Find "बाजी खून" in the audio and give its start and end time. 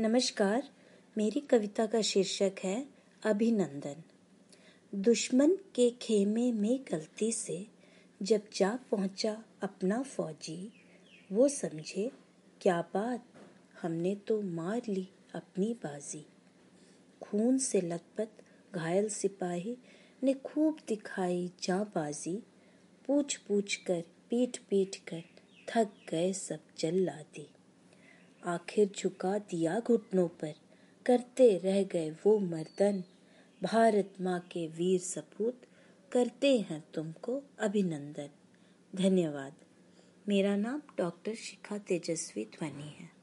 15.74-17.58